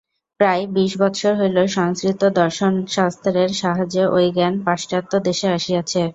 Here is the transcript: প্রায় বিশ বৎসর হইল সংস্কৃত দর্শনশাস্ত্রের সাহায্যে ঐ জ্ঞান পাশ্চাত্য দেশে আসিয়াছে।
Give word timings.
প্রায় 0.39 0.63
বিশ 0.75 0.91
বৎসর 0.99 1.33
হইল 1.35 1.57
সংস্কৃত 1.69 2.21
দর্শনশাস্ত্রের 2.35 3.49
সাহায্যে 3.61 4.03
ঐ 4.09 4.19
জ্ঞান 4.35 4.53
পাশ্চাত্য 4.65 5.11
দেশে 5.27 5.47
আসিয়াছে। 5.49 6.01